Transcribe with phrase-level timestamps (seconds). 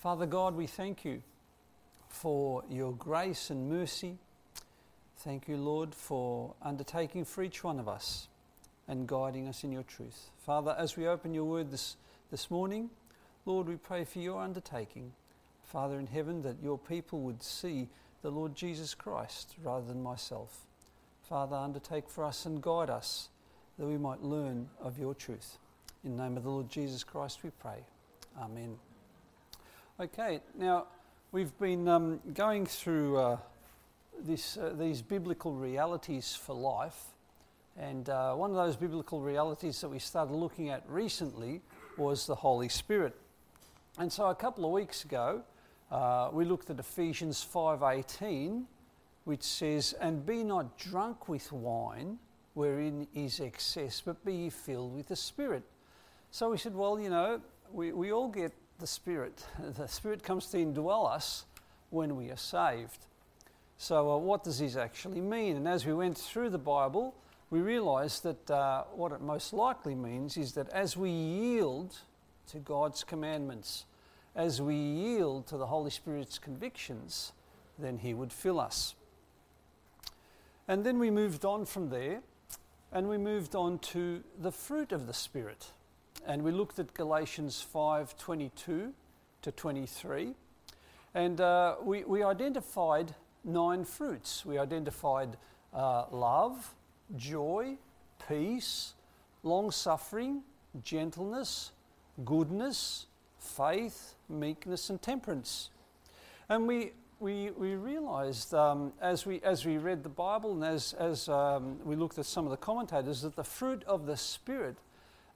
[0.00, 1.22] Father God, we thank you
[2.08, 4.16] for your grace and mercy.
[5.18, 8.28] Thank you, Lord, for undertaking for each one of us
[8.88, 10.30] and guiding us in your truth.
[10.38, 11.96] Father, as we open your word this,
[12.30, 12.88] this morning,
[13.44, 15.12] Lord, we pray for your undertaking.
[15.64, 17.86] Father in heaven, that your people would see
[18.22, 20.64] the Lord Jesus Christ rather than myself.
[21.28, 23.28] Father, undertake for us and guide us
[23.78, 25.58] that we might learn of your truth.
[26.04, 27.84] In the name of the Lord Jesus Christ, we pray.
[28.40, 28.89] Amen.
[30.00, 30.86] Okay, now
[31.30, 33.36] we've been um, going through uh,
[34.24, 37.04] this, uh, these biblical realities for life,
[37.78, 41.60] and uh, one of those biblical realities that we started looking at recently
[41.98, 43.14] was the Holy Spirit.
[43.98, 45.42] And so a couple of weeks ago,
[45.90, 48.64] uh, we looked at Ephesians 5:18,
[49.24, 52.18] which says, "And be not drunk with wine,
[52.54, 55.64] wherein is excess, but be filled with the Spirit."
[56.30, 59.44] So we said, well, you know, we, we all get the Spirit.
[59.76, 61.44] The Spirit comes to indwell us
[61.90, 63.06] when we are saved.
[63.78, 65.56] So, uh, what does this actually mean?
[65.56, 67.14] And as we went through the Bible,
[67.50, 71.98] we realized that uh, what it most likely means is that as we yield
[72.48, 73.84] to God's commandments,
[74.34, 77.32] as we yield to the Holy Spirit's convictions,
[77.78, 78.94] then He would fill us.
[80.68, 82.20] And then we moved on from there
[82.92, 85.66] and we moved on to the fruit of the Spirit
[86.26, 88.92] and we looked at Galatians 5:22
[89.42, 90.34] to 23,
[91.14, 94.44] and uh, we, we identified nine fruits.
[94.44, 95.36] We identified
[95.72, 96.74] uh, love,
[97.16, 97.76] joy,
[98.28, 98.94] peace,
[99.42, 100.42] long suffering,
[100.82, 101.72] gentleness,
[102.24, 103.06] goodness,
[103.38, 105.70] faith, meekness, and temperance.
[106.48, 110.92] And we, we, we realized um, as, we, as we read the Bible and as,
[110.94, 114.76] as um, we looked at some of the commentators that the fruit of the Spirit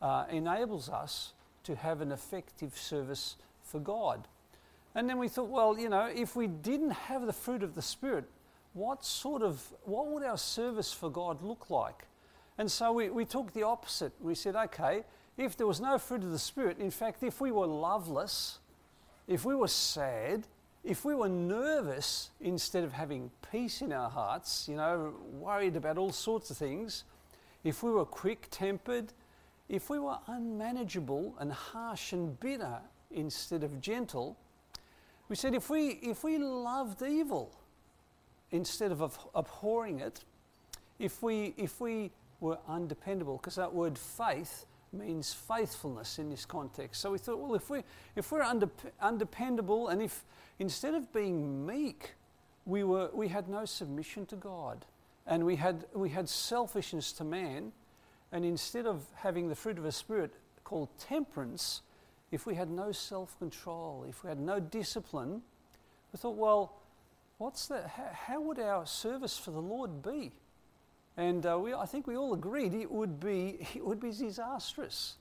[0.05, 4.29] uh, enables us to have an effective service for God.
[4.95, 7.83] And then we thought, well, you know, if we didn't have the fruit of the
[7.83, 8.27] Spirit,
[8.75, 12.05] what sort of, what would our service for God look like?
[12.59, 14.13] And so we, we took the opposite.
[14.21, 15.05] We said, okay,
[15.39, 18.59] if there was no fruit of the Spirit, in fact, if we were loveless,
[19.27, 20.47] if we were sad,
[20.85, 25.97] if we were nervous instead of having peace in our hearts, you know, worried about
[25.97, 27.05] all sorts of things,
[27.65, 29.15] if we were quick tempered,
[29.69, 32.81] if we were unmanageable and harsh and bitter
[33.11, 34.37] instead of gentle,
[35.29, 37.57] we said if we, if we loved evil
[38.51, 40.21] instead of abhorring it,
[40.99, 42.11] if we, if we
[42.41, 47.01] were undependable, because that word faith means faithfulness in this context.
[47.01, 47.83] So we thought, well, if, we,
[48.15, 50.25] if we're undep- undependable and if
[50.59, 52.15] instead of being meek,
[52.67, 54.85] we, were, we had no submission to God
[55.27, 57.73] and we had, we had selfishness to man,
[58.35, 60.35] and instead of having the fruit of a spirit
[60.65, 61.83] called temperance,
[62.33, 65.41] if we had no self control, if we had no discipline,
[66.13, 66.75] we thought, well,
[67.39, 67.87] what's that?
[67.87, 70.33] How, how would our service for the Lord be?
[71.17, 75.15] And uh, we, I think we all agreed it would, be, it would be disastrous.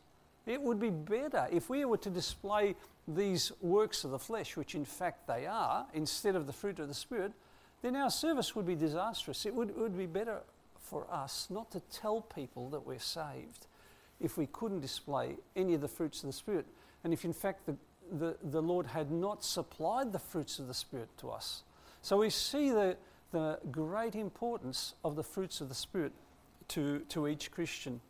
[0.48, 2.76] It would be better if we were to display
[3.08, 6.88] these works of the flesh, which in fact they are, instead of the fruit of
[6.88, 7.32] the Spirit,
[7.84, 9.46] then our service would be disastrous.
[9.46, 10.40] It would, it would be better
[10.84, 13.68] for us not to tell people that we're saved
[14.20, 16.66] if we couldn't display any of the fruits of the Spirit.
[17.04, 17.76] And if in fact the,
[18.12, 21.64] the, the Lord had not supplied the fruits of the Spirit to us.
[22.02, 22.98] So we see the,
[23.32, 26.12] the great importance of the fruits of the Spirit
[26.70, 28.02] to, to each Christian.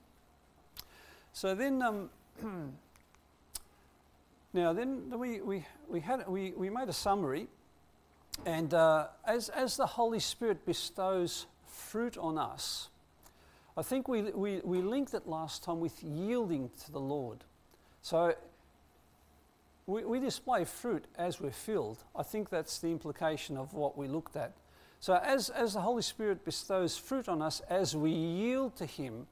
[1.32, 2.10] So then, um,
[4.54, 7.48] now then we, we, we, had, we, we made a summary,
[8.46, 12.90] and uh, as, as the Holy Spirit bestows fruit on us,
[13.76, 17.44] I think we, we, we linked it last time with yielding to the Lord.
[18.02, 18.36] So
[19.88, 22.04] we, we display fruit as we're filled.
[22.16, 24.54] I think that's the implication of what we looked at.
[25.00, 29.28] So as, as the Holy Spirit bestows fruit on us, as we yield to Him,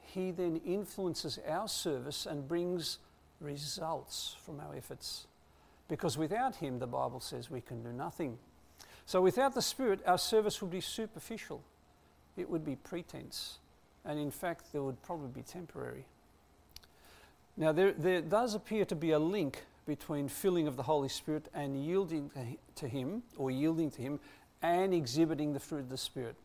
[0.00, 2.98] He then influences our service and brings
[3.40, 5.26] results from our efforts.
[5.88, 8.38] Because without Him, the Bible says we can do nothing.
[9.06, 11.62] So without the Spirit, our service would be superficial,
[12.36, 13.58] it would be pretense,
[14.04, 16.04] and in fact, there would probably be temporary.
[17.56, 21.48] Now, there, there does appear to be a link between filling of the Holy Spirit
[21.52, 22.30] and yielding
[22.76, 24.20] to Him, or yielding to Him,
[24.62, 26.36] and exhibiting the fruit of the Spirit.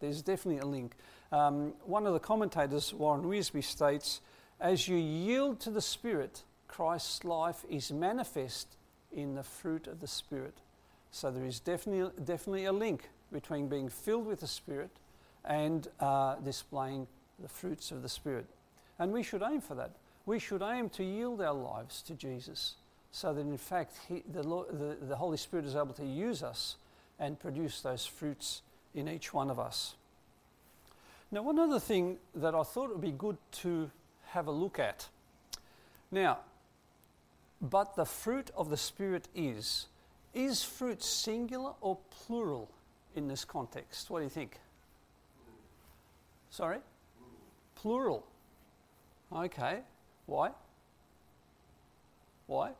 [0.00, 0.94] There's definitely a link.
[1.32, 4.20] Um, one of the commentators, Warren Wiersbe, states
[4.60, 8.76] As you yield to the Spirit, Christ's life is manifest
[9.12, 10.58] in the fruit of the Spirit.
[11.14, 14.90] So there is definitely, definitely a link between being filled with the Spirit
[15.44, 17.06] and uh, displaying
[17.38, 18.46] the fruits of the Spirit.
[18.98, 19.92] And we should aim for that.
[20.26, 22.74] We should aim to yield our lives to Jesus
[23.12, 26.74] so that in fact he, the, the, the Holy Spirit is able to use us
[27.20, 28.62] and produce those fruits
[28.92, 29.94] in each one of us.
[31.30, 33.88] Now, one other thing that I thought would be good to
[34.30, 35.06] have a look at.
[36.10, 36.38] Now,
[37.62, 39.86] but the fruit of the Spirit is.
[40.34, 42.68] Is fruit singular or plural
[43.14, 44.10] in this context?
[44.10, 44.58] What do you think?
[46.50, 46.78] Sorry?
[47.76, 48.26] Plural.
[49.32, 49.80] Okay.
[50.26, 50.50] Why?
[52.46, 52.72] Why?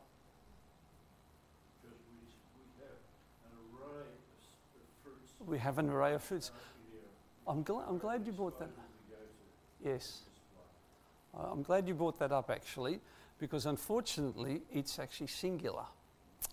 [5.45, 6.51] We have an array of fruits.
[7.47, 8.69] I'm, gl- I'm glad you brought that.
[9.83, 10.21] Yes.
[11.37, 12.99] Uh, I'm glad you brought that up actually,
[13.39, 15.85] because unfortunately it's actually singular.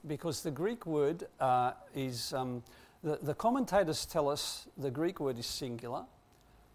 [0.06, 2.62] Because the Greek word uh, is, um,
[3.02, 6.04] the, the commentators tell us the Greek word is singular.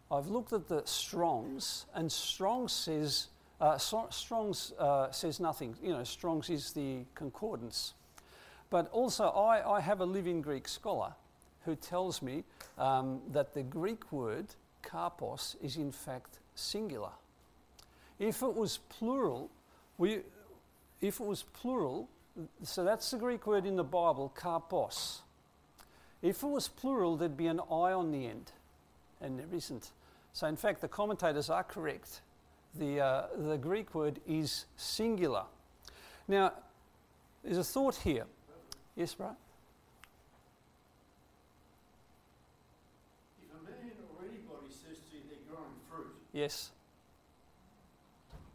[0.09, 3.27] I've looked at the Strongs, and Strong's says,
[3.59, 5.75] uh, Strong's uh, says nothing.
[5.83, 7.94] You know, Strong's is the concordance.
[8.69, 11.13] But also, I, I have a living Greek scholar
[11.65, 12.45] who tells me
[12.77, 14.45] um, that the Greek word
[14.83, 17.12] karpos is in fact singular.
[18.19, 19.50] If it was plural,
[19.97, 20.21] we,
[21.01, 22.09] if it was plural,
[22.63, 25.19] so that's the Greek word in the Bible, karpos.
[26.22, 28.51] If it was plural, there'd be an I on the end,
[29.22, 29.92] and there isn't.
[30.34, 32.22] So, in fact, the commentators are correct.
[32.75, 35.45] The, uh, the Greek word is singular.
[36.28, 36.54] Now,
[37.44, 38.25] there's a thought here.
[38.95, 39.36] Yes, bro?
[43.42, 46.13] If a man or anybody says to you they're growing fruit.
[46.34, 46.72] Yes.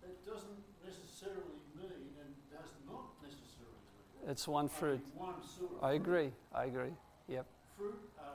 [0.05, 4.12] It doesn't necessarily mean and does not necessarily mean.
[4.27, 5.01] It's one fruit.
[5.15, 6.31] One sort I agree.
[6.55, 6.93] I agree.
[7.29, 7.47] Yep.
[7.77, 8.35] Fruit are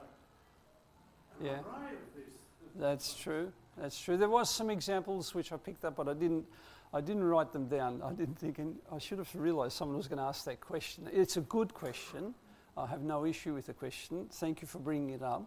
[1.40, 1.52] an Yeah.
[1.52, 2.34] array of this.
[2.76, 3.52] That's true.
[3.76, 4.16] That's true.
[4.16, 6.46] There was some examples which I picked up, but I didn't.
[6.92, 8.00] I didn't write them down.
[8.02, 8.58] I didn't think.
[8.58, 11.06] and I should have realised someone was going to ask that question.
[11.12, 12.34] It's a good question.
[12.78, 14.26] I have no issue with the question.
[14.32, 15.42] Thank you for bringing it up.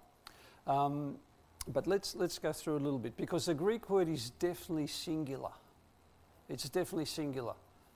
[0.67, 1.17] Um,
[1.67, 5.51] but let's, let's go through a little bit because the Greek word is definitely singular.
[6.47, 7.53] It's definitely singular.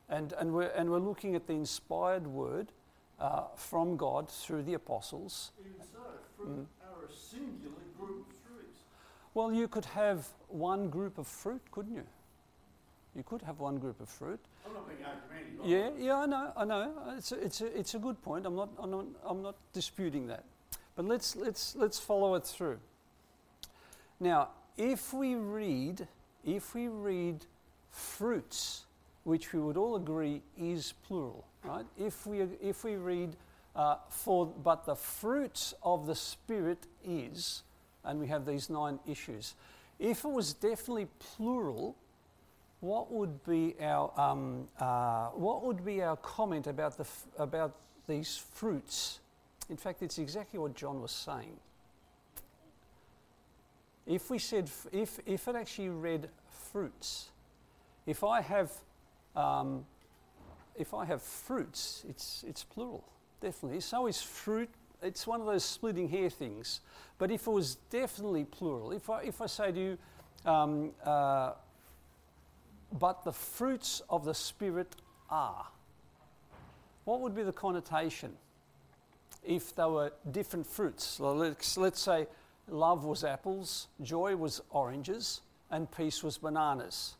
[0.09, 2.71] And, and, we're, and we're looking at the inspired word
[3.19, 5.51] uh, from God through the apostles.
[5.59, 5.99] Even so,
[6.37, 6.65] fruit Mm.
[6.83, 8.79] are a singular group of fruits.
[9.33, 12.05] Well, you could have one group of fruit, couldn't you?
[13.15, 14.39] You could have one group of fruit.
[14.65, 15.65] I'm not being argumentative.
[15.65, 16.91] Yeah, yeah, I know, I know.
[17.17, 18.45] It's a, it's a, it's a good point.
[18.45, 20.43] I'm not, I'm not, I'm not disputing that.
[20.95, 22.79] But let's, let's, let's follow it through.
[24.19, 26.07] Now, if we read,
[26.43, 27.45] if we read
[27.89, 28.85] fruits,
[29.25, 31.85] which we would all agree is plural, right?
[31.97, 33.35] If we, if we read
[33.75, 37.63] uh, for, but the fruits of the Spirit is,
[38.03, 39.55] and we have these nine issues.
[39.99, 41.95] If it was definitely plural,
[42.81, 47.75] what would be our, um, uh, what would be our comment about, the f- about
[48.07, 49.19] these fruits?
[49.69, 51.57] In fact, it's exactly what John was saying.
[54.05, 56.29] If we said, if, if it actually read
[56.71, 57.29] fruits,
[58.05, 58.71] if I have,
[59.35, 59.85] um,
[60.75, 63.03] if I have fruits, it's, it's plural,
[63.41, 63.79] definitely.
[63.79, 64.69] So is fruit,
[65.01, 66.81] it's one of those splitting hair things.
[67.17, 69.97] But if it was definitely plural, if I, if I say to you,
[70.49, 71.53] um, uh,
[72.99, 74.95] but the fruits of the Spirit
[75.29, 75.67] are,
[77.05, 78.33] what would be the connotation
[79.43, 81.05] if they were different fruits?
[81.05, 82.27] So let's, let's say
[82.67, 87.15] love was apples, joy was oranges, and peace was bananas.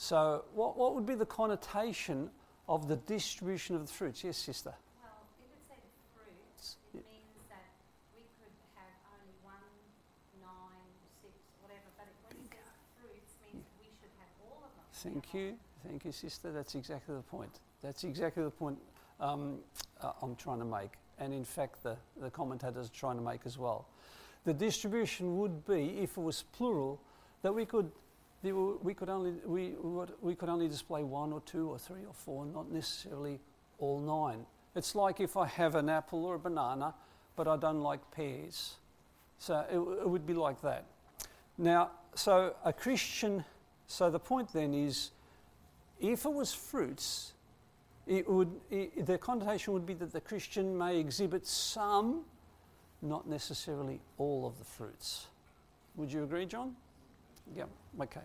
[0.00, 2.30] So, what, what would be the connotation
[2.66, 4.24] of the distribution of the fruits?
[4.24, 4.72] Yes, sister.
[5.02, 5.76] Well, if it said
[6.16, 7.00] fruits, Yeah.
[7.00, 7.68] it means that
[8.16, 9.60] we could have only one,
[10.40, 10.88] nine,
[11.20, 11.84] six, whatever.
[11.98, 14.88] But it, when it says fruits, means we should have all of them.
[15.12, 15.58] Thank you.
[15.86, 16.50] Thank you, sister.
[16.50, 17.60] That's exactly the point.
[17.82, 18.78] That's exactly the point
[19.20, 19.58] um,
[20.00, 20.92] uh, I'm trying to make.
[21.18, 23.86] And in fact, the, the commentators are trying to make as well.
[24.44, 26.98] The distribution would be, if it was plural,
[27.42, 27.92] that we could,
[28.42, 29.74] were- we could, only, we,
[30.20, 33.38] we could only display one or two or three or four, not necessarily
[33.78, 34.46] all nine.
[34.74, 36.94] It's like if I have an apple or a banana,
[37.36, 38.76] but I don't like pears.
[39.38, 40.84] So it, it would be like that.
[41.58, 43.44] Now, so a Christian,
[43.86, 45.10] so the point then is
[46.00, 47.32] if it was fruits,
[48.06, 52.22] it would, i the connotation would be that the Christian may exhibit some,
[53.02, 55.26] not necessarily all of the fruits.
[55.96, 56.76] Would you agree, John?
[57.56, 57.64] Yeah,
[58.00, 58.20] okay.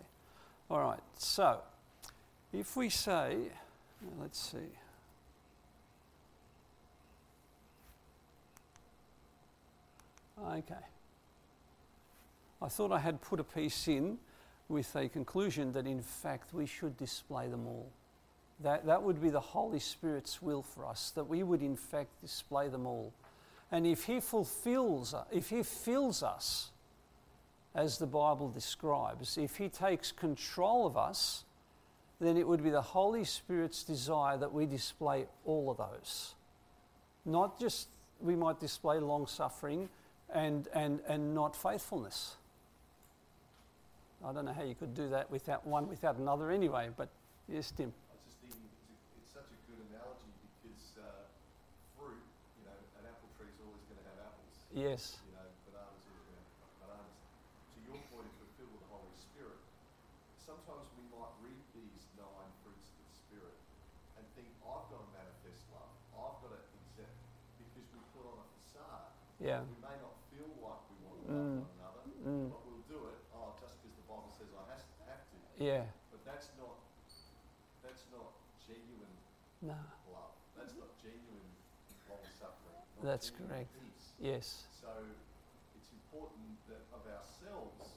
[0.70, 1.60] All right, so
[2.52, 3.36] if we say,
[4.20, 4.58] let's see.
[10.48, 10.74] Okay.
[12.60, 14.18] I thought I had put a piece in
[14.68, 17.90] with a conclusion that in fact we should display them all.
[18.60, 22.20] That, that would be the Holy Spirit's will for us, that we would in fact
[22.22, 23.12] display them all.
[23.70, 26.70] And if He fulfills, if He fills us,
[27.76, 31.44] as the Bible describes, if He takes control of us,
[32.18, 36.34] then it would be the Holy Spirit's desire that we display all of those.
[37.26, 37.88] Not just
[38.20, 39.90] we might display long suffering
[40.32, 42.36] and, and, and not faithfulness.
[44.24, 47.10] I don't know how you could do that without one without another anyway, but
[47.52, 47.92] yes, Tim.
[47.92, 50.32] I was just thinking it's, a, it's such a good analogy
[50.64, 51.28] because uh,
[52.00, 52.16] fruit,
[52.56, 54.56] you know, an apple tree is always going to have apples.
[54.72, 55.20] Yes.
[55.28, 57.20] You know, bananas are always going to have bananas.
[57.76, 59.60] To your point, if we're filled with the Holy Spirit,
[60.40, 63.56] sometimes we might read these nine fruits of the Spirit
[64.16, 65.92] and think, I've got to manifest love.
[66.16, 67.14] I've got to accept
[67.60, 69.12] because we put on a facade.
[69.46, 69.62] Yeah.
[69.62, 71.62] We may not feel like we want to love Mm.
[71.62, 72.50] one another, Mm.
[72.50, 73.18] but we'll do it.
[73.30, 75.36] Oh, just because the Bible says I has, have to.
[75.62, 75.86] Yeah.
[76.10, 76.74] But that's not
[77.86, 78.34] that's not
[78.66, 79.14] genuine
[79.62, 79.78] No.
[80.10, 80.34] love.
[80.58, 81.54] That's not genuine
[82.10, 82.82] long suffering.
[83.06, 83.70] That's correct.
[83.78, 84.10] Peace.
[84.18, 84.66] Yes.
[84.82, 84.90] So
[85.78, 87.94] it's important that of ourselves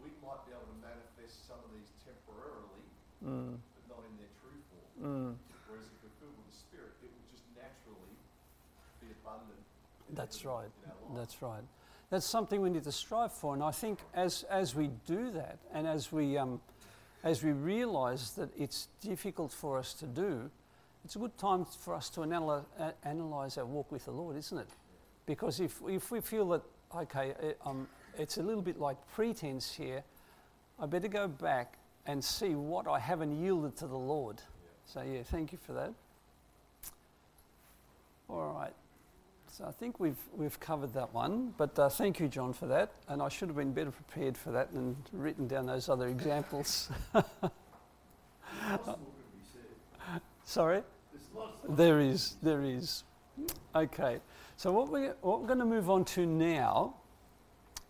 [0.00, 2.88] we might be able to manifest some of these temporarily,
[3.20, 3.60] Mm.
[3.76, 4.88] but not in their true form.
[5.04, 5.38] Mm.
[5.68, 8.16] Whereas if we're filled with the Spirit, it will just naturally
[9.04, 9.60] be abundant.
[10.03, 10.68] in That's right.
[11.14, 11.62] That's right.
[12.10, 15.58] That's something we need to strive for, and I think as as we do that,
[15.72, 16.60] and as we um,
[17.22, 20.50] as we realise that it's difficult for us to do,
[21.04, 24.68] it's a good time for us to analyze, our walk with the Lord, isn't it?
[25.26, 26.62] Because if if we feel that
[26.94, 30.04] okay, uh, um, it's a little bit like pretense here,
[30.78, 34.40] I better go back and see what I haven't yielded to the Lord.
[34.86, 35.92] So yeah, thank you for that.
[38.28, 38.72] All right.
[39.56, 42.90] So I think we've, we've covered that one, but uh, thank you, John, for that.
[43.06, 46.90] And I should have been better prepared for that and written down those other examples.
[50.44, 50.82] Sorry?
[51.68, 53.04] There is, there is.
[53.76, 54.18] Okay,
[54.56, 56.96] so what, we, what we're going to move on to now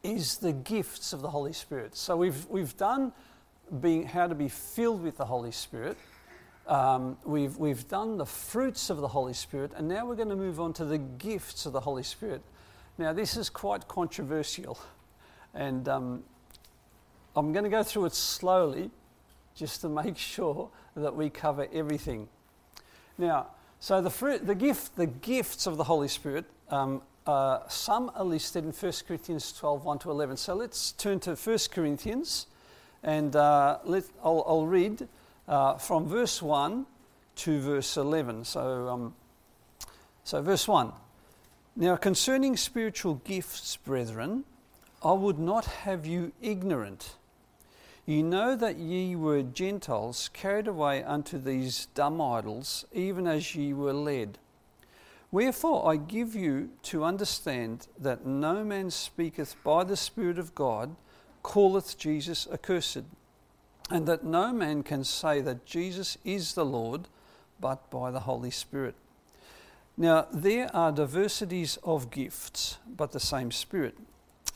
[0.02, 1.96] is the gifts of the Holy Spirit.
[1.96, 3.10] So we've, we've done
[3.80, 5.96] being, how to be filled with the Holy Spirit.
[6.66, 10.36] Um, we've, we've done the fruits of the Holy Spirit, and now we're going to
[10.36, 12.40] move on to the gifts of the Holy Spirit.
[12.96, 14.78] Now, this is quite controversial,
[15.52, 16.24] and um,
[17.36, 18.90] I'm going to go through it slowly
[19.54, 22.28] just to make sure that we cover everything.
[23.18, 28.10] Now, so the fruit, the gift, the gifts of the Holy Spirit, um, uh, some
[28.14, 30.38] are listed in 1 Corinthians 12, 1 to 11.
[30.38, 32.46] So let's turn to 1 Corinthians,
[33.02, 35.08] and uh, let, I'll, I'll read
[35.48, 36.86] uh, from verse 1
[37.36, 38.44] to verse 11.
[38.44, 39.14] So, um,
[40.24, 40.92] so verse 1.
[41.76, 44.44] Now, concerning spiritual gifts, brethren,
[45.02, 47.16] I would not have you ignorant.
[48.06, 53.72] You know that ye were Gentiles carried away unto these dumb idols, even as ye
[53.72, 54.38] were led.
[55.32, 60.94] Wherefore I give you to understand that no man speaketh by the Spirit of God,
[61.42, 63.02] calleth Jesus accursed,
[63.94, 67.06] and that no man can say that Jesus is the Lord,
[67.60, 68.96] but by the Holy Spirit.
[69.96, 73.96] Now there are diversities of gifts, but the same Spirit.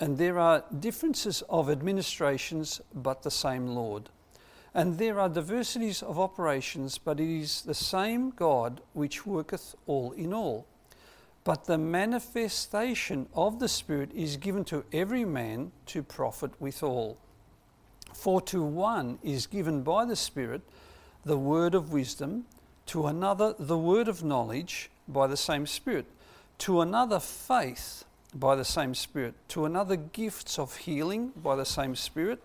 [0.00, 4.10] And there are differences of administrations, but the same Lord.
[4.74, 10.10] And there are diversities of operations, but it is the same God which worketh all
[10.10, 10.66] in all.
[11.44, 17.18] But the manifestation of the Spirit is given to every man to profit withal.
[18.18, 20.62] For to one is given by the Spirit
[21.24, 22.46] the word of wisdom,
[22.86, 26.04] to another the word of knowledge by the same Spirit,
[26.58, 31.94] to another faith by the same Spirit, to another gifts of healing by the same
[31.94, 32.42] Spirit,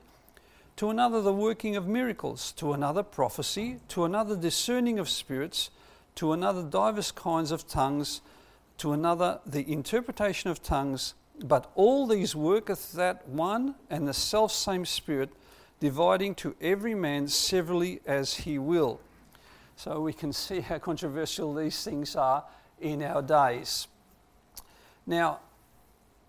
[0.76, 5.72] to another the working of miracles, to another prophecy, to another discerning of spirits,
[6.14, 8.22] to another divers kinds of tongues,
[8.78, 11.16] to another the interpretation of tongues.
[11.44, 15.32] But all these worketh that one and the self same Spirit,
[15.84, 19.02] dividing to every man severally as he will.
[19.76, 22.46] So we can see how controversial these things are
[22.80, 23.90] in our days.
[25.06, 25.42] Now,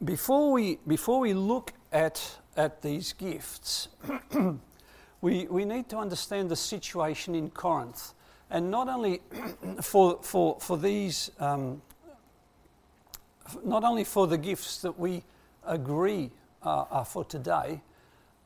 [0.04, 2.20] before we, before we look at,
[2.56, 3.86] at these gifts,
[5.20, 8.12] we, we need to understand the situation in Corinth.
[8.50, 9.22] And not only
[9.80, 11.80] for, for, for these, um,
[13.64, 15.22] not only for the gifts that we
[15.64, 16.32] agree
[16.64, 17.82] uh, are for today,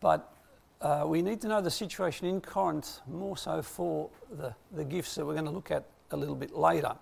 [0.00, 0.34] but
[0.80, 5.14] uh, we need to know the situation in Corinth more so for the, the gifts
[5.16, 6.94] that we're going to look at a little bit later.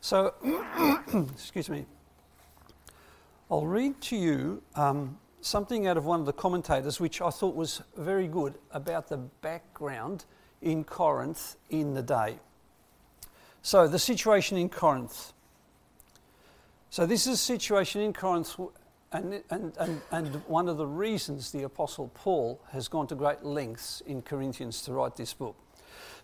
[0.00, 0.34] So,
[1.32, 1.86] excuse me.
[3.50, 7.54] I'll read to you um, something out of one of the commentators, which I thought
[7.54, 10.26] was very good about the background
[10.60, 12.38] in Corinth in the day.
[13.62, 15.32] So, the situation in Corinth.
[16.90, 18.54] So, this is a situation in Corinth,
[19.12, 23.42] and, and, and, and one of the reasons the Apostle Paul has gone to great
[23.42, 25.56] lengths in Corinthians to write this book.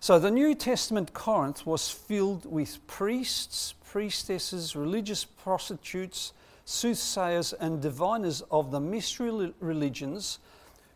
[0.01, 6.35] So, the New Testament Corinth was filled with priests, priestesses, religious prostitutes,
[6.67, 10.39] soothsayers, and diviners of the mystery religions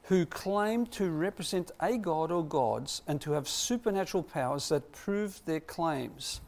[0.05, 5.45] who claimed to represent a god or gods and to have supernatural powers that proved
[5.47, 6.41] their claims.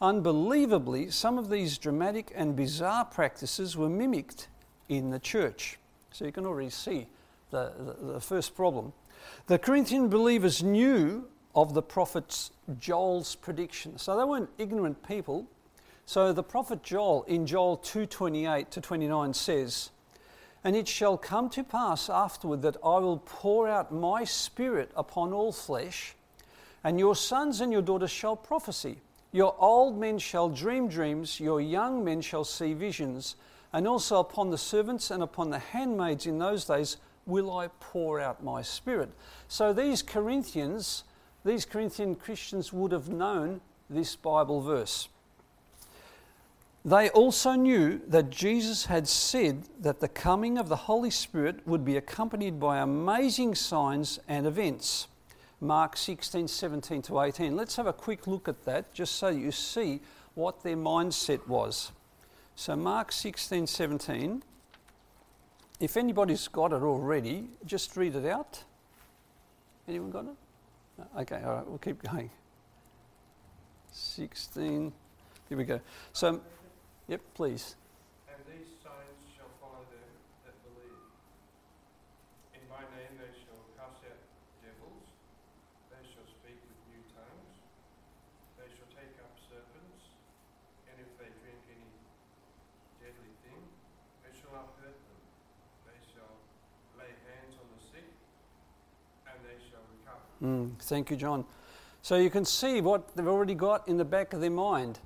[0.00, 4.48] Unbelievably, some of these dramatic and bizarre practices were mimicked
[4.96, 5.78] in the church.
[6.12, 7.06] So you can already see
[7.50, 8.92] the, the, the first problem.
[9.46, 13.98] The Corinthian believers knew of the prophet Joel's prediction.
[13.98, 15.46] So they weren't ignorant people.
[16.06, 19.90] So the prophet Joel in Joel 2:28 to 29 says,
[20.64, 25.32] "And it shall come to pass afterward that I will pour out my spirit upon
[25.32, 26.16] all flesh,
[26.82, 29.00] and your sons and your daughters shall prophesy.
[29.30, 33.36] Your old men shall dream dreams, your young men shall see visions,
[33.72, 38.20] and also upon the servants and upon the handmaids in those days will I pour
[38.20, 39.10] out my spirit."
[39.48, 41.04] So these Corinthians,
[41.44, 45.08] these Corinthian Christians would have known this Bible verse.
[46.84, 51.84] They also knew that Jesus had said that the coming of the Holy Spirit would
[51.84, 55.06] be accompanied by amazing signs and events.
[55.60, 57.54] Mark 16, 17 to 18.
[57.54, 60.00] Let's have a quick look at that just so you see
[60.34, 61.92] what their mindset was.
[62.54, 64.42] So, Mark 16, 17.
[65.80, 68.62] If anybody's got it already, just read it out.
[69.88, 71.20] Anyone got it?
[71.20, 72.30] Okay, all right, we'll keep going.
[73.90, 74.92] 16.
[75.48, 75.80] Here we go.
[76.12, 76.40] So,
[77.12, 77.74] Yep, please.
[78.30, 80.08] And these signs shall follow them
[80.46, 81.02] that believe.
[82.54, 84.22] In my name they shall cast out
[84.62, 85.12] devils,
[85.90, 87.52] they shall speak with new tongues,
[88.54, 90.14] they shall take up serpents,
[90.88, 91.90] and if they drink any
[93.02, 93.60] deadly thing,
[94.24, 95.20] it shall not hurt them.
[95.90, 96.38] They shall
[96.96, 98.08] lay hands on the sick,
[99.26, 100.24] and they shall recover.
[100.38, 101.46] Mm, thank you, John.
[102.02, 104.98] So you can see what they've already got in the back of their mind.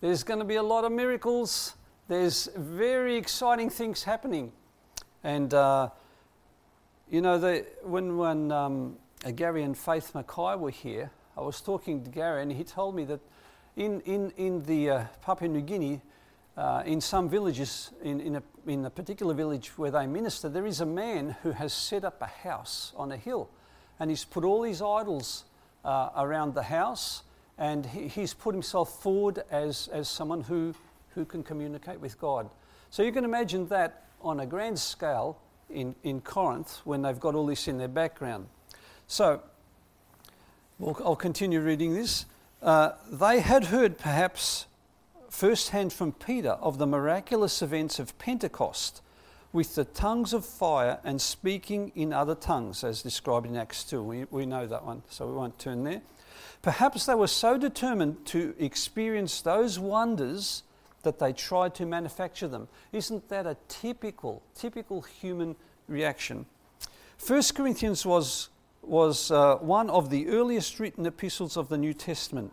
[0.00, 1.74] There's going to be a lot of miracles.
[2.06, 4.52] There's very exciting things happening.
[5.24, 5.88] And, uh,
[7.10, 8.96] you know, the, when, when um,
[9.34, 13.04] Gary and Faith Mackay were here, I was talking to Gary and he told me
[13.06, 13.18] that
[13.74, 16.02] in, in, in the uh, Papua New Guinea,
[16.56, 20.66] uh, in some villages, in, in, a, in a particular village where they minister, there
[20.66, 23.50] is a man who has set up a house on a hill
[24.02, 25.44] and he's put all these idols
[25.84, 27.22] uh, around the house
[27.56, 30.74] and he, he's put himself forward as, as someone who,
[31.14, 32.50] who can communicate with God.
[32.90, 35.38] So you can imagine that on a grand scale
[35.70, 38.48] in, in Corinth when they've got all this in their background.
[39.06, 39.40] So
[40.80, 42.24] well, I'll continue reading this.
[42.60, 44.66] Uh, they had heard perhaps
[45.30, 49.00] firsthand from Peter of the miraculous events of Pentecost
[49.52, 54.02] with the tongues of fire and speaking in other tongues, as described in Acts 2.
[54.02, 56.00] We, we know that one, so we won't turn there.
[56.62, 60.62] Perhaps they were so determined to experience those wonders
[61.02, 62.68] that they tried to manufacture them.
[62.92, 65.56] Isn't that a typical, typical human
[65.88, 66.46] reaction?
[67.24, 68.48] 1 Corinthians was,
[68.80, 72.52] was uh, one of the earliest written epistles of the New Testament.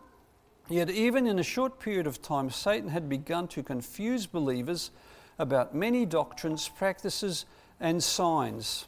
[0.68, 4.92] Yet, even in a short period of time, Satan had begun to confuse believers
[5.40, 7.46] about many doctrines, practices,
[7.80, 8.88] and signs.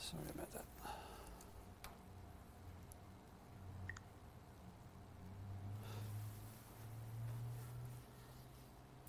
[0.00, 0.64] Sorry about that.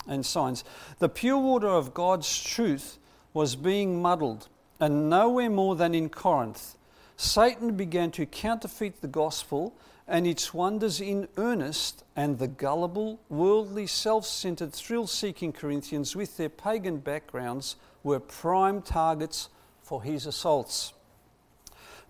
[0.10, 0.63] and signs.
[1.00, 2.97] The pure water of God's truth
[3.34, 4.47] was being muddled,
[4.80, 6.76] and nowhere more than in Corinth.
[7.17, 9.73] Satan began to counterfeit the gospel
[10.08, 16.38] and its wonders in earnest, and the gullible, worldly, self centered, thrill seeking Corinthians, with
[16.38, 19.50] their pagan backgrounds, were prime targets
[19.82, 20.93] for his assaults.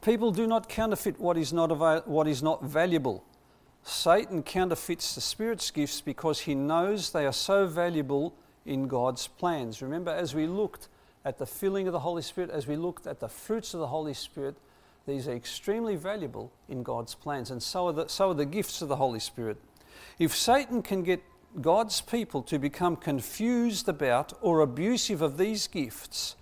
[0.01, 3.23] People do not counterfeit what is not, ava- what is not valuable.
[3.81, 9.81] Satan counterfeits the Spirit's gifts because he knows they are so valuable in God's plans.
[9.81, 10.87] Remember, as we looked
[11.25, 13.87] at the filling of the Holy Spirit, as we looked at the fruits of the
[13.87, 14.55] Holy Spirit,
[15.07, 18.81] these are extremely valuable in God's plans, and so are the, so are the gifts
[18.81, 19.57] of the Holy Spirit.
[20.19, 21.23] If Satan can get
[21.61, 26.35] God's people to become confused about or abusive of these gifts,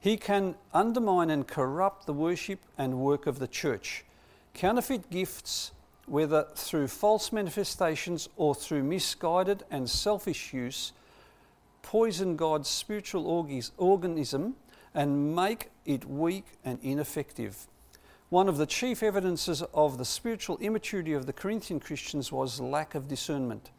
[0.00, 4.04] he can undermine and corrupt the worship and work of the church.
[4.52, 5.72] Counterfeit gifts
[6.08, 10.92] whether through false manifestations or through misguided and selfish use,
[11.82, 13.26] poison God's spiritual
[13.76, 14.56] organism
[14.94, 17.66] and make it weak and ineffective.
[18.30, 22.94] One of the chief evidences of the spiritual immaturity of the Corinthian Christians was lack
[22.94, 23.70] of discernment.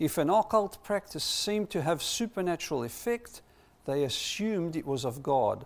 [0.00, 3.40] If an occult practice seemed to have supernatural effect,
[3.84, 5.64] they assumed it was of God.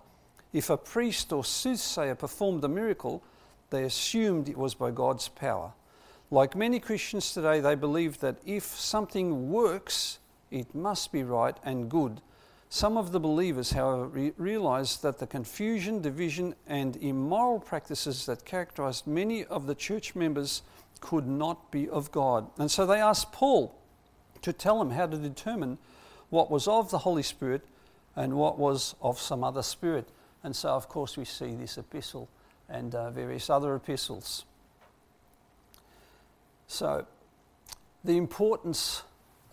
[0.53, 3.23] If a priest or soothsayer performed a miracle,
[3.71, 5.73] they assumed it was by God's power.
[6.31, 10.19] Like many Christians today, they believe that if something works,
[10.51, 12.21] it must be right and good.
[12.71, 18.45] Some of the believers, however, re- realized that the confusion, division, and immoral practices that
[18.45, 20.63] characterized many of the church members
[21.01, 22.51] could not be of God.
[22.59, 23.75] And so they asked Paul
[24.43, 25.79] to tell them how to determine
[26.31, 27.63] what was of the Holy Spirit
[28.15, 30.09] and what was of some other spirit.
[30.43, 32.29] And so, of course, we see this epistle
[32.69, 34.45] and uh, various other epistles.
[36.67, 37.07] So,
[38.05, 39.03] the importance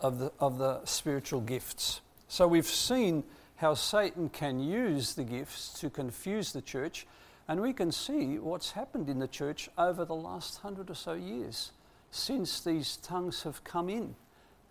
[0.02, 2.02] of the, of the spiritual gifts.
[2.28, 3.24] So, we've seen
[3.58, 7.08] how Satan can use the gifts to confuse the church,
[7.48, 11.14] and we can see what's happened in the church over the last hundred or so
[11.14, 11.72] years
[12.12, 14.16] since these tongues have come in.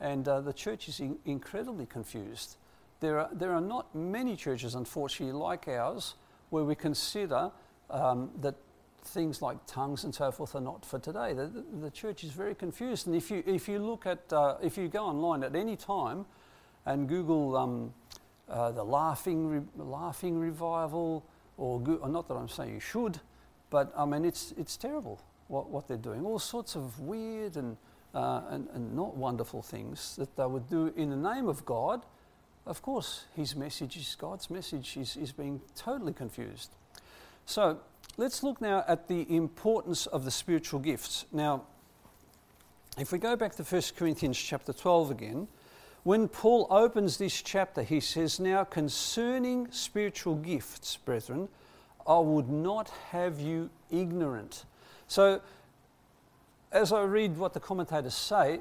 [0.00, 2.56] And uh, the church is in- incredibly confused.
[3.00, 6.14] There are, there are not many churches, unfortunately, like ours,
[6.50, 7.50] where we consider
[7.90, 8.54] um, that
[9.04, 11.34] things like tongues and so forth are not for today.
[11.34, 13.06] The, the, the church is very confused.
[13.06, 16.24] And if you, if you look at, uh, if you go online at any time
[16.86, 17.94] and Google um,
[18.48, 21.24] uh, the laughing, re- laughing revival,
[21.56, 23.20] or, go- or not that I'm saying you should,
[23.70, 26.24] but I mean, it's, it's terrible what, what they're doing.
[26.24, 27.76] All sorts of weird and,
[28.14, 32.04] uh, and, and not wonderful things that they would do in the name of God.
[32.66, 36.70] Of course, his message is God's message is, is being totally confused.
[37.46, 37.78] So
[38.16, 41.26] let's look now at the importance of the spiritual gifts.
[41.30, 41.64] Now,
[42.98, 45.48] if we go back to 1 Corinthians chapter 12 again,
[46.04, 51.48] when Paul opens this chapter, he says, Now concerning spiritual gifts, brethren,
[52.06, 54.64] I would not have you ignorant.
[55.08, 55.40] So,
[56.70, 58.60] as I read what the commentators say,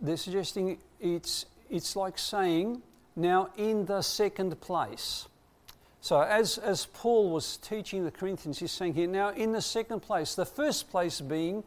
[0.00, 2.82] they're suggesting it's, it's like saying,
[3.14, 5.28] Now in the second place.
[6.00, 10.00] So, as, as Paul was teaching the Corinthians, he's saying here, now in the second
[10.00, 11.62] place, the first place being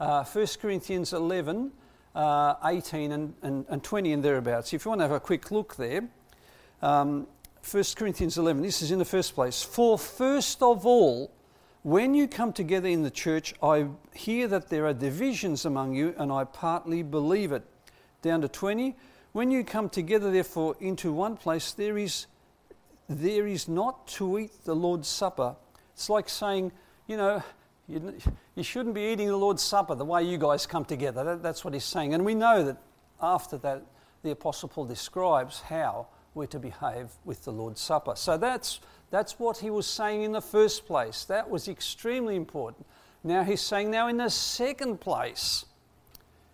[0.00, 1.70] uh, 1 Corinthians 11,
[2.16, 4.72] uh, 18, and, and, and 20 and thereabouts.
[4.72, 6.08] If you want to have a quick look there,
[6.82, 7.26] um,
[7.70, 9.62] 1 Corinthians 11, this is in the first place.
[9.62, 11.30] For first of all,
[11.82, 16.14] when you come together in the church, I hear that there are divisions among you,
[16.16, 17.62] and I partly believe it.
[18.22, 18.96] Down to 20,
[19.32, 22.26] when you come together, therefore, into one place, there is
[23.08, 25.54] there is not to eat the Lord's Supper.
[25.94, 26.72] It's like saying,
[27.06, 27.40] you know,
[27.88, 28.14] you,
[28.54, 31.22] you shouldn't be eating the Lord's Supper the way you guys come together.
[31.24, 32.14] That, that's what he's saying.
[32.14, 32.78] And we know that
[33.20, 33.82] after that,
[34.22, 38.14] the Apostle Paul describes how we're to behave with the Lord's Supper.
[38.16, 41.24] So that's, that's what he was saying in the first place.
[41.24, 42.86] That was extremely important.
[43.22, 45.64] Now he's saying, now in the second place,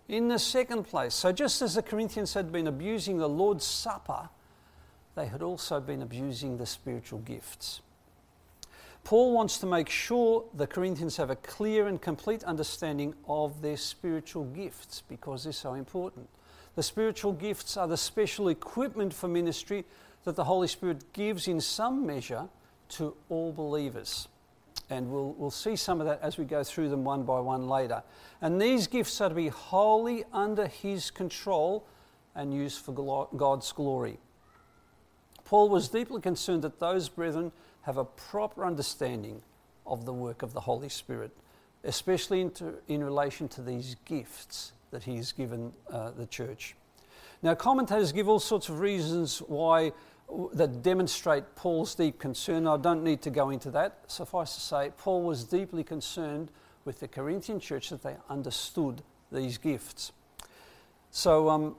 [0.07, 1.13] in the second place.
[1.13, 4.29] So just as the Corinthians had been abusing the Lord's Supper,
[5.15, 7.81] they had also been abusing the spiritual gifts.
[9.03, 13.75] Paul wants to make sure the Corinthians have a clear and complete understanding of their
[13.75, 16.29] spiritual gifts because they're so important.
[16.75, 19.83] The spiritual gifts are the special equipment for ministry
[20.23, 22.47] that the Holy Spirit gives in some measure
[22.89, 24.29] to all believers.
[24.89, 27.67] And we'll, we'll see some of that as we go through them one by one
[27.67, 28.03] later.
[28.41, 31.85] And these gifts are to be wholly under His control
[32.35, 34.17] and used for God's glory.
[35.45, 37.51] Paul was deeply concerned that those brethren
[37.83, 39.41] have a proper understanding
[39.85, 41.31] of the work of the Holy Spirit,
[41.83, 46.75] especially into, in relation to these gifts that he has given uh, the church.
[47.41, 49.91] Now, commentators give all sorts of reasons why
[50.53, 52.67] that demonstrate Paul's deep concern.
[52.67, 53.99] I don't need to go into that.
[54.07, 56.49] Suffice to say, Paul was deeply concerned
[56.85, 60.11] with the Corinthian church that they understood these gifts.
[61.11, 61.75] So, um,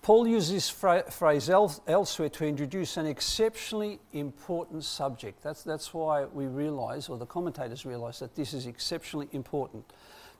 [0.00, 5.42] Paul uses this phrase elsewhere to introduce an exceptionally important subject.
[5.42, 9.84] That's, that's why we realize, or the commentators realize, that this is exceptionally important.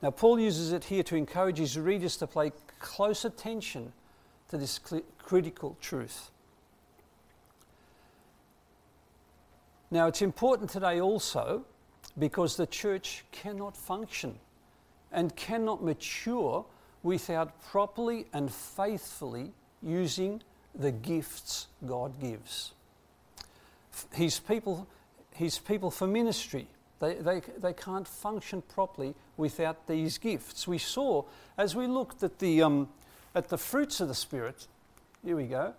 [0.03, 3.93] Now, Paul uses it here to encourage his readers to pay close attention
[4.49, 6.31] to this cl- critical truth.
[9.93, 11.65] Now, it's important today also
[12.19, 14.39] because the church cannot function
[15.13, 16.65] and cannot mature
[17.03, 20.43] without properly and faithfully using
[20.75, 22.73] the gifts God gives.
[24.13, 24.87] His people,
[25.33, 26.67] his people for ministry,
[27.01, 30.69] they, they, they can't function properly without these gifts.
[30.69, 31.25] We saw,
[31.59, 32.89] as we looked at the, um,
[33.35, 34.69] at the fruits of the Spirit,
[35.25, 35.75] here we go,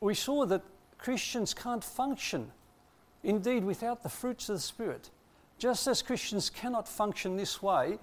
[0.00, 0.62] we saw that
[0.98, 2.50] Christians can't function,
[3.22, 5.10] indeed, without the fruits of the Spirit.
[5.58, 7.98] Just as Christians cannot function this way,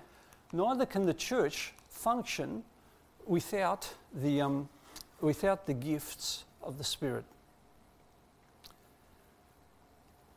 [0.54, 2.64] neither can the church function
[3.26, 4.70] without the, um,
[5.22, 7.26] without the gifts of the Spirit.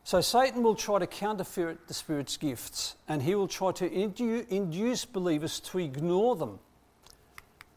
[0.05, 4.46] So Satan will try to counterfeit the Spirit's gifts, and he will try to indu-
[4.48, 6.59] induce believers to ignore them,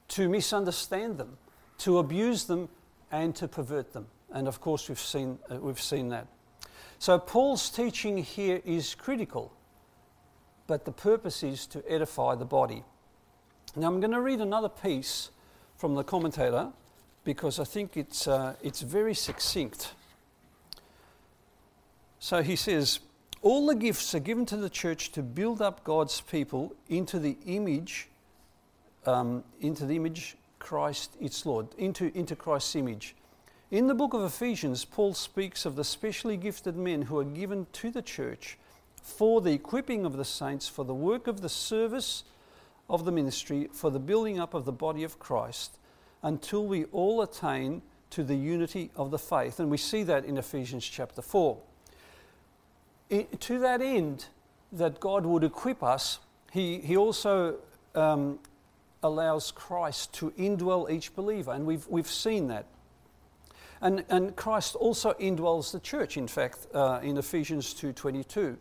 [0.10, 1.38] to misunderstand them,
[1.80, 2.68] to abuse them,
[3.12, 4.08] and to pervert them.
[4.34, 6.28] And of course, we've seen, uh, we've seen that.
[7.00, 9.54] So Paul's teaching here is critical,
[10.68, 12.84] but the purpose is to edify the body.
[13.76, 15.32] Now I'm going to read another piece
[15.78, 16.70] from the commentator
[17.24, 19.94] because I think it's, uh, it's very succinct.
[22.20, 23.00] So he says,
[23.42, 27.38] All the gifts are given to the church to build up God's people into the
[27.46, 28.10] image,
[29.06, 33.16] um, into the image Christ its Lord, into, into Christ's image.
[33.70, 37.68] In the book of Ephesians, Paul speaks of the specially gifted men who are given
[37.74, 38.58] to the church
[39.08, 42.26] for the equipping of the saints, for the work of the service
[42.90, 45.78] of the ministry, for the building up of the body of Christ,
[46.22, 49.62] until we all attain to the unity of the faith.
[49.62, 51.58] And we see that in Ephesians chapter 4.
[53.40, 54.26] to that end,
[54.74, 56.20] that God would equip us,
[56.52, 57.60] He, he also
[57.96, 58.40] um,
[59.02, 62.66] allows Christ to indwell each believer, and we've, we've seen that.
[63.82, 68.58] And, and Christ also indwells the church, in fact, uh, in Ephesians 2.22.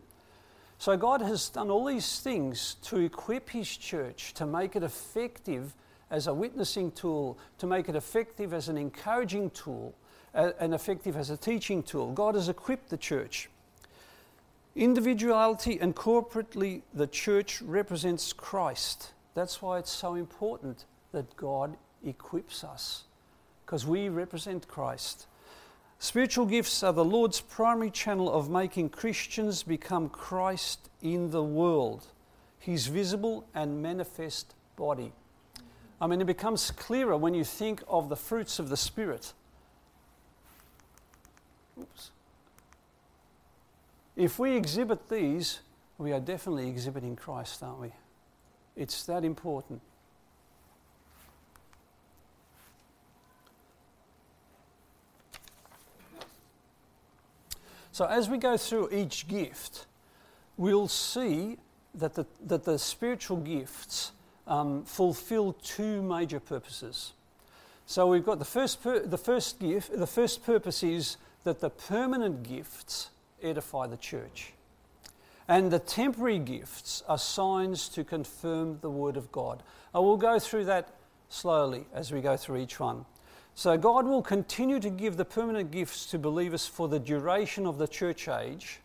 [0.79, 5.75] So God has done all these things to equip His church, to make it effective
[6.11, 9.95] as a witnessing tool, to make it effective as an encouraging tool,
[10.35, 12.13] and effective as a teaching tool.
[12.13, 13.49] God has equipped the church.
[14.75, 19.13] Individuality and corporately, the church represents Christ.
[19.35, 23.05] That's why it's so important that God equips us
[23.65, 25.27] because we represent Christ.
[25.99, 32.07] Spiritual gifts are the Lord's primary channel of making Christians become Christ in the world,
[32.59, 35.13] his visible and manifest body.
[36.01, 39.33] I mean, it becomes clearer when you think of the fruits of the Spirit.
[41.81, 42.11] Oops.
[44.15, 45.61] If we exhibit these,
[45.99, 47.93] we are definitely exhibiting Christ, aren't we?
[48.77, 49.81] It's that important.
[57.97, 59.87] So, as we go through each gift,
[60.59, 61.57] we'll see
[61.95, 64.13] that the, that the spiritual gifts
[64.47, 67.15] um, fulfill two major purposes.
[67.87, 71.71] So, we've got the first, pur- the first gift, the first purpose is that the
[71.71, 73.09] permanent gifts
[73.43, 74.53] edify the church.
[75.49, 79.63] And the temporary gifts are signs to confirm the Word of God.
[79.95, 80.91] I will go through that
[81.31, 83.07] slowly as we go through each one.
[83.59, 87.79] So, God will continue to give the permanent gifts to believers for the duration of
[87.79, 88.81] the church age,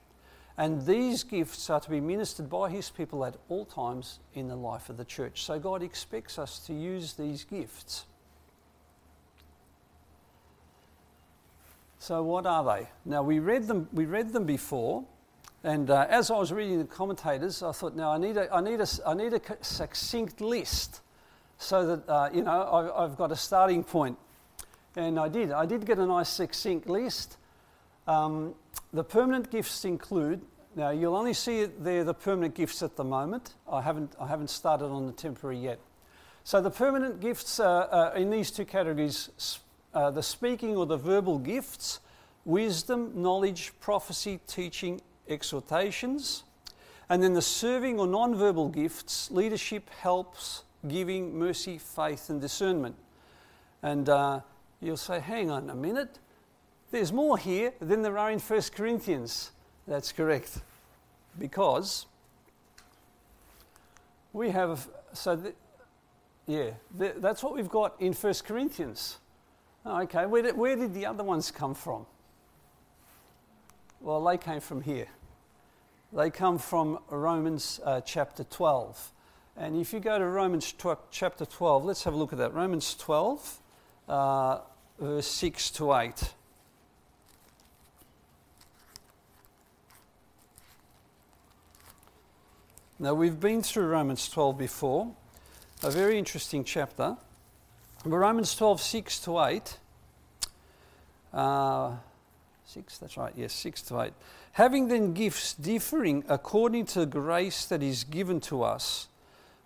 [0.57, 4.55] and these gifts are to be ministered by His people at all times in the
[4.55, 5.43] life of the church.
[5.43, 8.05] So, God expects us to use these gifts.
[11.99, 12.87] So, what are they?
[13.03, 15.03] Now, we read them, we read them before,
[15.65, 18.61] and uh, as I was reading the commentators, I thought, now I need a, I
[18.61, 21.01] need a, I need a succinct list
[21.57, 24.17] so that, uh, you know, I, I've got a starting point.
[24.95, 25.51] And I did.
[25.51, 27.37] I did get a nice succinct list.
[28.07, 28.55] Um,
[28.91, 30.41] the permanent gifts include,
[30.75, 33.53] now you'll only see there, the permanent gifts at the moment.
[33.71, 35.79] I haven't, I haven't started on the temporary yet.
[36.43, 39.59] So the permanent gifts are, are in these two categories
[39.93, 41.99] uh, the speaking or the verbal gifts,
[42.45, 46.43] wisdom, knowledge, prophecy, teaching, exhortations.
[47.09, 52.95] And then the serving or non verbal gifts, leadership, helps, giving, mercy, faith, and discernment.
[53.83, 54.39] And uh,
[54.81, 56.19] you'll say, hang on a minute,
[56.89, 59.51] there's more here than there are in 1 Corinthians.
[59.87, 60.59] That's correct.
[61.39, 62.05] Because
[64.33, 65.53] we have, so the,
[66.47, 69.17] yeah, the, that's what we've got in 1 Corinthians.
[69.85, 72.05] Oh, okay, where did, where did the other ones come from?
[74.01, 75.07] Well, they came from here.
[76.11, 79.11] They come from Romans uh, chapter 12.
[79.55, 82.53] And if you go to Romans tw- chapter 12, let's have a look at that.
[82.53, 83.59] Romans 12.
[84.09, 84.59] Uh,
[85.01, 86.33] verse 6 to 8.
[92.99, 95.11] Now, we've been through Romans 12 before,
[95.81, 97.17] a very interesting chapter.
[98.05, 99.77] But Romans 12, 6 to 8.
[101.33, 101.93] Uh,
[102.65, 104.13] 6, that's right, yes, 6 to 8.
[104.51, 109.07] Having then gifts differing according to grace that is given to us,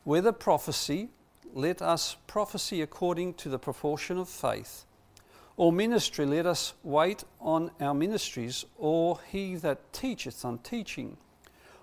[0.06, 1.10] whether prophecy,
[1.54, 4.86] let us prophesy according to the proportion of faith
[5.58, 11.18] or ministry, let us wait on our ministries, or he that teacheth on teaching,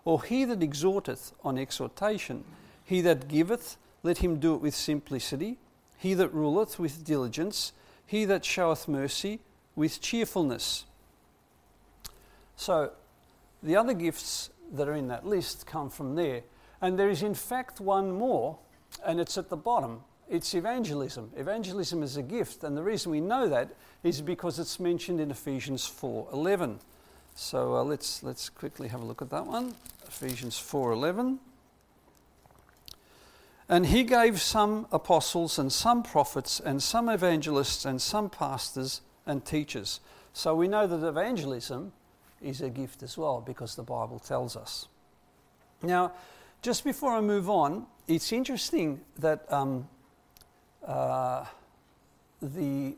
[0.04, 2.44] or he that exhorteth on exhortation.
[2.84, 5.58] He that giveth, let him do it with simplicity.
[5.96, 7.72] He that ruleth with diligence.
[8.04, 9.40] He that showeth mercy
[9.74, 10.84] with cheerfulness.
[12.56, 12.92] So,
[13.62, 16.42] the other gifts that are in that list come from there.
[16.80, 18.58] And there is, in fact, one more,
[19.06, 20.00] and it's at the bottom.
[20.32, 21.30] It's evangelism.
[21.36, 23.68] Evangelism is a gift, and the reason we know that
[24.02, 26.78] is because it's mentioned in Ephesians 4:11.
[27.34, 29.74] So uh, let's let's quickly have a look at that one.
[30.06, 31.38] Ephesians 4:11.
[33.68, 39.44] And he gave some apostles and some prophets and some evangelists and some pastors and
[39.44, 40.00] teachers.
[40.32, 41.92] So we know that evangelism
[42.40, 44.88] is a gift as well because the Bible tells us.
[45.82, 46.12] Now,
[46.62, 49.88] just before I move on, it's interesting that um,
[50.86, 51.44] uh,
[52.40, 52.96] the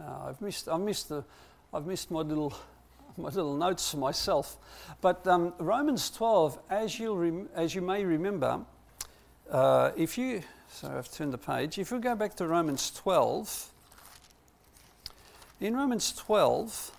[0.00, 1.24] uh, I've missed I missed the
[1.72, 2.54] I've missed my little
[3.16, 4.56] my little notes for myself,
[5.00, 8.60] but um, Romans 12, as you rem- as you may remember,
[9.50, 11.78] uh, if you sorry I've turned the page.
[11.78, 13.72] If we go back to Romans 12,
[15.62, 16.90] in Romans 12.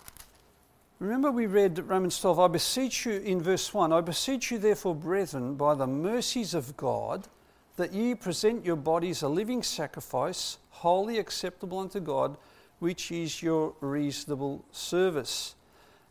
[0.98, 4.94] Remember, we read Romans 12, I beseech you in verse 1 I beseech you, therefore,
[4.94, 7.28] brethren, by the mercies of God,
[7.76, 12.36] that ye present your bodies a living sacrifice, holy acceptable unto God,
[12.78, 15.54] which is your reasonable service.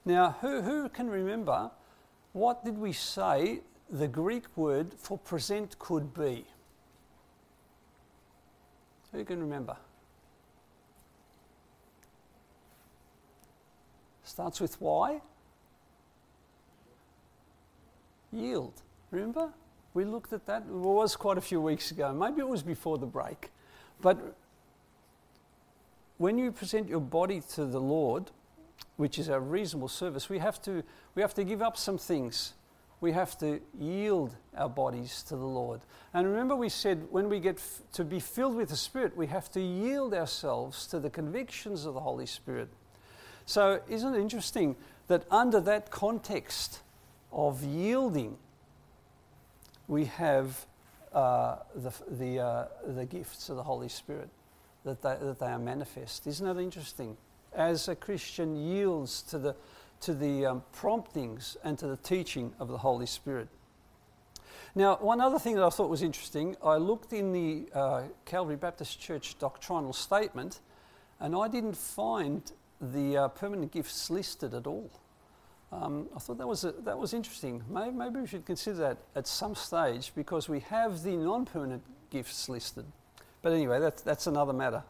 [0.06, 1.72] Now, who, who can remember
[2.34, 6.46] what did we say the Greek word for present could be?
[9.12, 9.78] Who can remember?
[14.24, 15.22] Starts with Y.
[18.32, 18.82] Yield.
[19.12, 19.54] Remember?
[19.94, 20.64] We looked at that.
[20.68, 22.14] It was quite a few weeks ago.
[22.14, 23.52] Maybe it was before the break.
[24.02, 24.36] But
[26.18, 28.32] when you present your body to the Lord,
[28.98, 30.84] which is a reasonable service, we have to,
[31.16, 32.54] we have to give up some things.
[33.02, 35.82] We have to yield our bodies to the Lord.
[36.14, 39.28] And remember, we said when we get f- to be filled with the Spirit, we
[39.28, 42.70] have to yield ourselves to the convictions of the Holy Spirit.
[43.46, 44.78] So, isn't it interesting
[45.08, 46.80] that under that context
[47.32, 48.38] of yielding,
[49.88, 50.66] we have
[51.14, 54.30] uh, the, the, uh, the gifts of the Holy Spirit,
[54.86, 56.28] that they, that they are manifest.
[56.28, 57.18] Isn't that interesting?
[57.54, 59.56] As a Christian yields to the,
[60.02, 63.48] to the um, promptings and to the teaching of the Holy Spirit.
[64.76, 68.56] Now, one other thing that I thought was interesting, I looked in the uh, Calvary
[68.56, 70.62] Baptist Church doctrinal statement,
[71.20, 74.90] and I didn't find the uh, permanent gifts listed at all.
[75.82, 77.64] Um, I thought that was, a, that was interesting.
[77.70, 81.84] Maybe, maybe we should consider that at some stage because we have the non permanent
[82.10, 82.86] gifts listed.
[83.42, 84.84] But anyway, that's, that's another matter.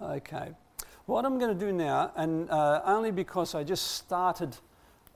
[0.00, 0.52] Okay.
[1.06, 4.56] What I'm going to do now, and uh, only because I just started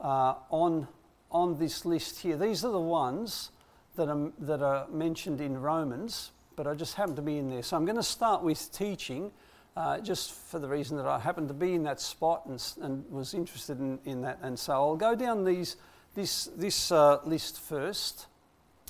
[0.01, 0.89] uh, on
[1.31, 2.37] on this list here.
[2.37, 3.51] These are the ones
[3.97, 7.63] that are, that are mentioned in Romans, but I just happen to be in there.
[7.63, 9.31] So I'm going to start with teaching,
[9.77, 13.11] uh, just for the reason that I happened to be in that spot and, and
[13.11, 14.39] was interested in, in that.
[14.43, 15.77] And so I'll go down these,
[16.15, 18.27] this, this uh, list first,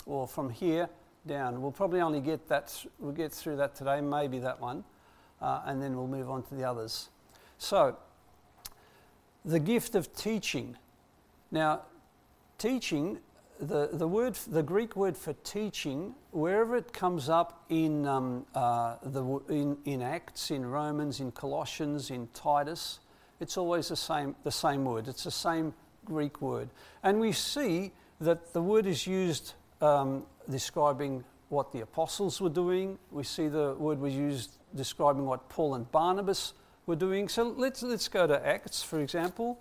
[0.07, 0.89] or from here
[1.27, 1.63] down.
[1.63, 4.85] We'll probably only get that, we'll get through that today, maybe that one,
[5.41, 7.09] uh, and then we'll move on to the others.
[7.59, 7.97] So,
[9.45, 10.77] the gift of teaching.
[11.51, 11.83] Now,
[12.59, 13.19] teaching,
[13.63, 18.97] the, the, word, the Greek word for teaching, wherever it comes up in, um, uh,
[19.05, 22.99] the, in, in Acts, in Romans, in Colossians, in Titus,
[23.39, 25.07] it's always the same, the same word.
[25.07, 26.71] It's the same Greek word.
[27.05, 32.99] And we see that the word is used um, describing what the apostles were doing.
[33.13, 36.55] We see the word was used describing what Paul and Barnabas
[36.87, 37.29] were doing.
[37.29, 39.61] So let's, let's go to Acts, for example.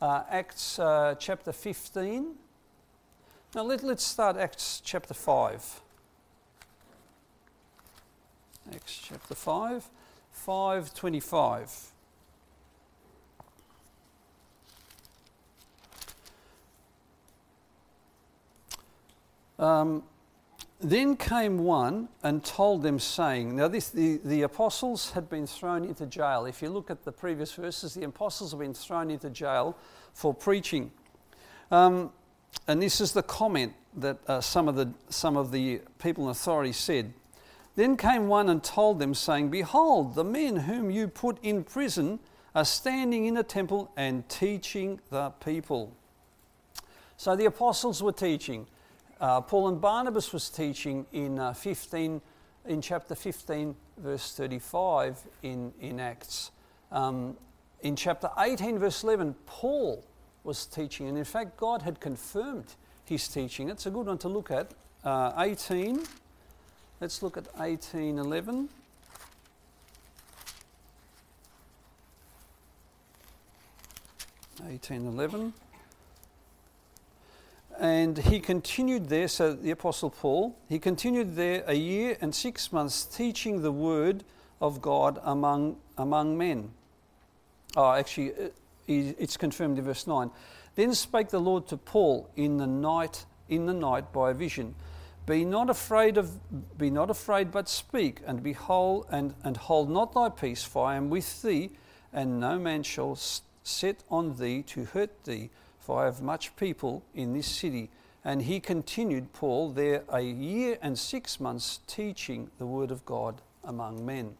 [0.00, 2.36] Uh, Acts uh, chapter 15.
[3.52, 5.80] Now let, let's start Acts chapter 5.
[8.72, 9.90] Acts chapter 5,
[10.30, 11.90] 525.
[19.58, 20.04] Um,
[20.80, 25.84] then came one and told them, saying, Now, this, the, the apostles had been thrown
[25.84, 26.46] into jail.
[26.46, 29.76] If you look at the previous verses, the apostles have been thrown into jail
[30.14, 30.92] for preaching.
[31.72, 32.12] Um,
[32.66, 36.30] and this is the comment that uh, some, of the, some of the people in
[36.30, 37.12] authority said.
[37.76, 42.18] Then came one and told them, saying, Behold, the men whom you put in prison
[42.54, 45.96] are standing in the temple and teaching the people.
[47.16, 48.66] So the apostles were teaching.
[49.20, 52.20] uh, Paul and Barnabas was teaching in uh, 15,
[52.66, 56.50] in chapter 15, verse 35 in, in Acts.
[56.90, 57.36] Um,
[57.82, 60.04] in chapter 18, verse 11, Paul
[60.44, 62.74] was teaching, and in fact, God had confirmed
[63.04, 63.68] his teaching.
[63.68, 64.70] It's a good one to look at.
[65.04, 66.00] Uh, 18,
[67.00, 68.68] let's look at 18, 11.
[74.68, 75.54] Eighteen eleven.
[77.78, 82.70] And he continued there, so the Apostle Paul, he continued there a year and six
[82.70, 84.22] months teaching the word
[84.60, 86.72] of God among, among men.
[87.74, 88.48] Oh, actually, uh,
[88.86, 90.30] it's confirmed in verse 9.
[90.74, 94.74] Then spake the Lord to Paul in the night, in the night by a vision.
[95.26, 96.38] Be not afraid of
[96.78, 100.96] be not afraid, but speak, and behold, and, and hold not thy peace, for I
[100.96, 101.70] am with thee,
[102.12, 103.16] and no man shall
[103.62, 107.90] set on thee to hurt thee, for I have much people in this city.
[108.24, 113.40] And he continued, Paul, there a year and six months teaching the word of God
[113.64, 114.36] among men.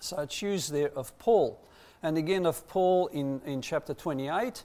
[0.00, 1.60] So it's used there of Paul
[2.02, 4.64] and again of Paul in, in chapter 28.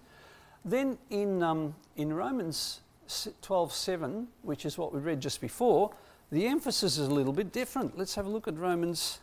[0.63, 5.91] Then in, um, in Romans 12:7, which is what we read just before,
[6.31, 7.97] the emphasis is a little bit different.
[7.97, 9.19] Let's have a look at Romans,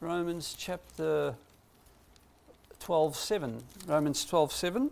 [0.00, 1.36] Romans chapter
[2.80, 3.62] 12:7.
[3.86, 4.90] Romans 12:7.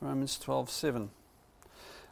[0.00, 1.08] Romans 12:7.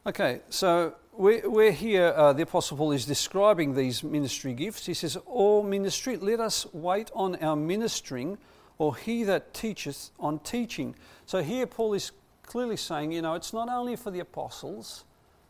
[0.07, 4.87] Okay, so we're, we're here, uh, the Apostle Paul is describing these ministry gifts.
[4.87, 8.39] He says, All ministry, let us wait on our ministering,
[8.79, 10.95] or he that teacheth on teaching.
[11.25, 12.13] So here Paul is
[12.43, 15.05] clearly saying, you know, it's not only for the apostles,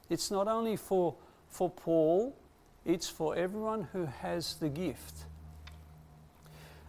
[0.09, 1.14] it's not only for,
[1.49, 2.37] for Paul,
[2.85, 5.25] it's for everyone who has the gift.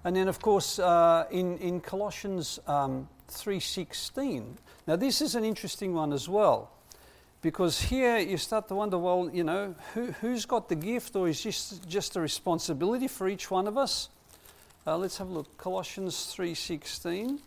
[0.03, 4.55] And then, of course, uh, in, in Colossians um, 3.16,
[4.85, 6.71] now this is an interesting one as well.
[7.41, 11.27] Because here you start to wonder, well, you know, who, who's got the gift or
[11.27, 14.09] is this just a responsibility for each one of us?
[14.85, 15.57] Uh, let's have a look.
[15.57, 17.39] Colossians 3.16.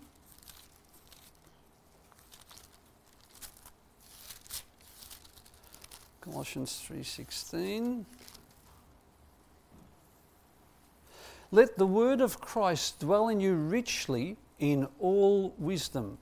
[6.21, 8.05] Colossians 3:16
[11.51, 16.19] Let the word of Christ dwell in you richly in all wisdom,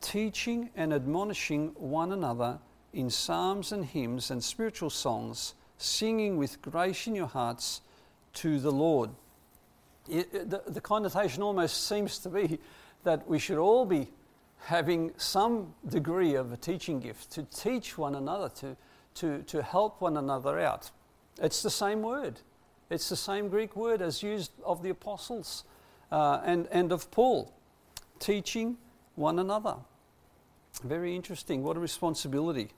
[0.00, 2.60] teaching and admonishing one another
[2.92, 7.80] in psalms and hymns and spiritual songs, singing with grace in your hearts
[8.34, 9.10] to the Lord.
[10.08, 12.58] It, the, the connotation almost seems to be
[13.04, 14.08] that we should all be
[14.58, 18.76] having some degree of a teaching gift to teach one another, to,
[19.14, 20.90] to, to help one another out.
[21.40, 22.40] It's the same word.
[22.90, 25.64] It's the same Greek word as used of the apostles
[26.10, 27.52] uh, and, and of Paul,
[28.18, 28.76] teaching
[29.14, 29.76] one another.
[30.84, 31.62] Very interesting.
[31.62, 32.70] What a responsibility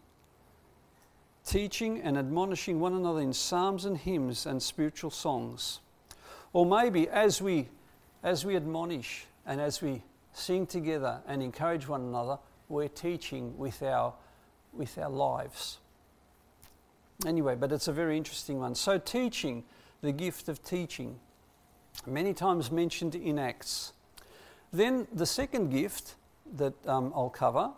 [1.55, 5.79] teaching and admonishing one another in psalms and hymns and spiritual songs.
[6.53, 7.69] Or maybe as we,
[8.25, 10.03] as we admonish and as we
[10.33, 12.39] sing together and encourage one another,
[12.69, 14.15] we're teaching with our,
[14.73, 15.79] with our lives.
[17.25, 18.75] Anyway, but it's a very interesting one.
[18.75, 19.63] So, teaching,
[20.01, 21.21] the gift of teaching,
[22.05, 23.93] many times mentioned in Acts.
[24.73, 26.17] Then the second gift
[26.57, 27.71] that um, I'll cover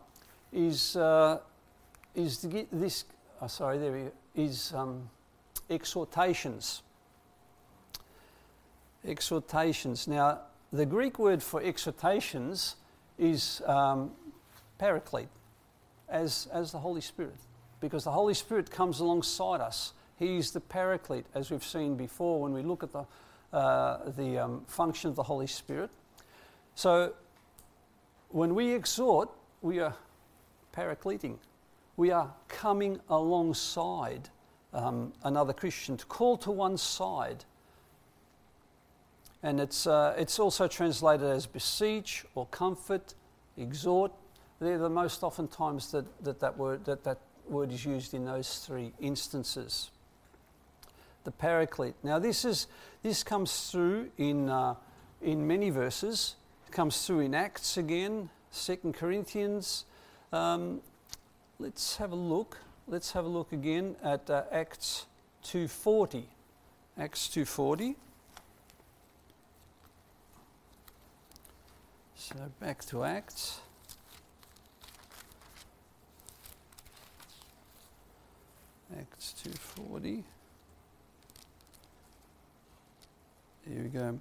[0.51, 1.41] is, uh,
[2.15, 3.05] is the, this
[3.41, 5.09] oh, sorry, there is um,
[5.71, 6.83] exhortations.
[9.07, 10.09] Exhortations.
[10.09, 10.41] Now,
[10.73, 12.77] the Greek word for exhortations
[13.19, 14.11] is um,
[14.79, 15.29] paraclete,
[16.09, 17.37] as, as the Holy Spirit,
[17.81, 19.93] because the Holy Spirit comes alongside us.
[20.19, 23.05] He's the paraclete, as we've seen before when we look at the,
[23.53, 25.91] uh, the um, function of the Holy Spirit.
[26.75, 27.13] So,
[28.31, 29.31] when we exhort,
[29.63, 29.95] we are
[30.75, 31.37] paracleting
[31.97, 34.29] we are coming alongside
[34.73, 37.45] um, another Christian, to call to one side.
[39.43, 43.15] And it's, uh, it's also translated as beseech or comfort,
[43.57, 44.13] exhort.
[44.61, 47.19] They're the most often times that that, that, word, that that
[47.49, 49.91] word is used in those three instances.
[51.25, 51.95] The paraclete.
[52.03, 52.67] Now, this, is,
[53.03, 54.75] this comes through in, uh,
[55.23, 56.37] in many verses.
[56.67, 59.85] It comes through in Acts again, Second Corinthians,
[60.33, 60.81] um,
[61.59, 62.59] let's have a look.
[62.87, 65.07] Let's have a look again at uh, Acts
[65.45, 66.25] 2:40.
[66.99, 67.95] Acts 2:40.
[72.15, 73.61] So back to Acts.
[78.99, 80.23] Acts 2:40.
[83.69, 84.21] Here we go.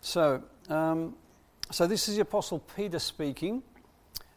[0.00, 1.16] So, um,
[1.72, 3.62] so this is the Apostle Peter speaking.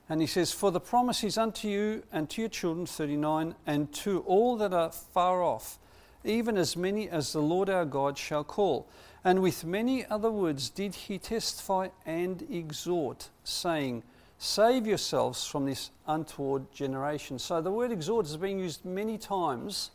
[0.10, 3.94] And he says, For the promise is unto you and to your children, 39, and
[3.94, 5.78] to all that are far off,
[6.24, 8.88] even as many as the Lord our God shall call.
[9.24, 14.04] And with many other words did he testify and exhort, saying,
[14.40, 17.38] Save yourselves from this untoward generation.
[17.38, 19.92] So the word exhort is being used many times.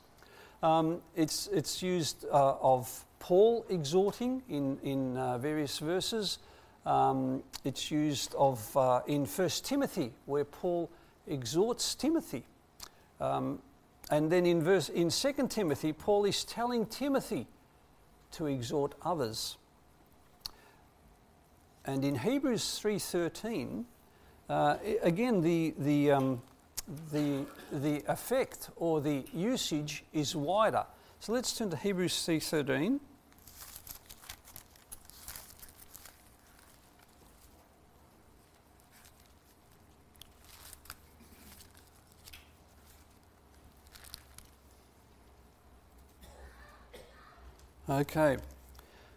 [0.63, 6.39] Um, it's, it's used uh, of Paul exhorting in, in uh, various verses.
[6.87, 10.91] Um, it's used of uh, in 1 Timothy, where Paul
[11.27, 12.45] exhorts Timothy.
[13.21, 13.61] Um,
[14.11, 17.47] and then in, verse, in 2 Timothy, Paul is telling Timothy
[18.33, 19.57] to exhort others.
[21.87, 23.85] And in Hebrews 3.13,
[24.49, 26.43] uh, again, the, the, um,
[27.13, 30.85] the, the effect or the usage is wider.
[31.21, 33.01] So let's turn to Hebrews 3.13.
[47.89, 48.39] Okay.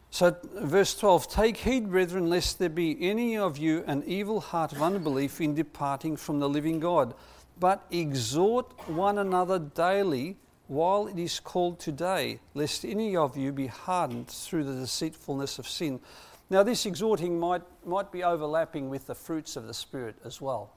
[0.10, 4.74] So, verse 12 Take heed, brethren, lest there be any of you an evil heart
[4.74, 7.14] of unbelief in departing from the living God,
[7.60, 10.36] but exhort one another daily
[10.68, 15.68] while it is called today, lest any of you be hardened through the deceitfulness of
[15.68, 16.02] sin.
[16.50, 20.74] Now, this exhorting might, might be overlapping with the fruits of the Spirit as well.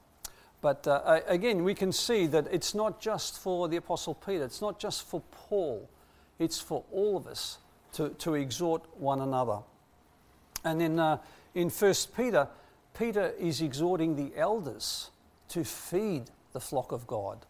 [0.61, 4.61] But uh, again, we can see that it's not just for the Apostle Peter, it's
[4.61, 5.89] not just for Paul,
[6.39, 7.57] it's for all of us
[7.93, 9.59] to, to exhort one another.
[10.63, 11.17] And then uh,
[11.55, 12.47] in 1 Peter,
[12.97, 15.11] Peter is exhorting the elders
[15.49, 16.23] to feed
[16.53, 17.45] the flock of God.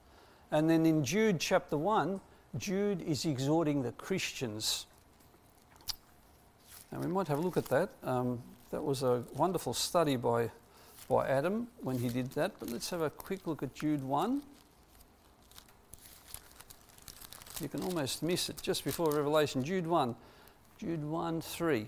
[0.52, 2.20] And then in Jude chapter 1,
[2.58, 4.86] Jude is exhorting the Christians.
[6.92, 7.90] And we might have a look at that.
[8.04, 10.50] Um, that was a wonderful study by,
[11.08, 12.54] by Adam when he did that.
[12.60, 14.42] But let's have a quick look at Jude 1.
[17.62, 19.64] You can almost miss it just before Revelation.
[19.64, 20.16] Jude 1.
[20.82, 21.88] Jude 1 3.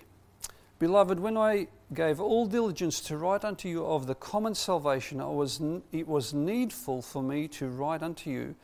[0.78, 5.60] Beloved, when I gave all diligence to write unto you of the common salvation, was,
[5.90, 8.54] it was needful for me to write unto you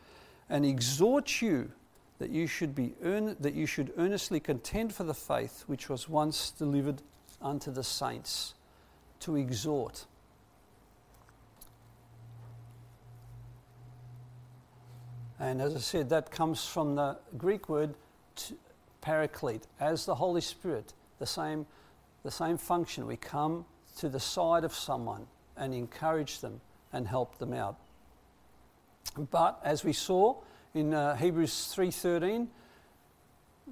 [0.47, 1.73] and exhort you
[2.19, 6.07] that you should be earn, that you should earnestly contend for the faith which was
[6.07, 7.01] once delivered
[7.41, 8.53] unto the saints.
[9.19, 10.05] To exhort.
[15.41, 17.95] And as I said, that comes from the Greek word
[19.01, 21.65] paraclete, as the Holy Spirit, the same,
[22.23, 23.05] the same function.
[23.05, 23.65] We come
[23.97, 25.27] to the side of someone
[25.57, 26.61] and encourage them
[26.93, 27.77] and help them out.
[29.31, 30.37] But as we saw
[30.73, 32.47] in uh, Hebrews 3.13,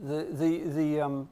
[0.02, 1.30] the, the, the, um,